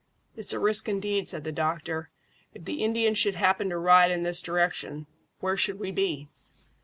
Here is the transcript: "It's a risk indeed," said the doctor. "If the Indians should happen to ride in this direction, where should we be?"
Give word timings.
"It's 0.35 0.51
a 0.51 0.59
risk 0.59 0.89
indeed," 0.89 1.27
said 1.27 1.43
the 1.43 1.51
doctor. 1.51 2.09
"If 2.55 2.65
the 2.65 2.83
Indians 2.83 3.19
should 3.19 3.35
happen 3.35 3.69
to 3.69 3.77
ride 3.77 4.09
in 4.09 4.23
this 4.23 4.41
direction, 4.41 5.05
where 5.41 5.55
should 5.55 5.77
we 5.77 5.91
be?" 5.91 6.27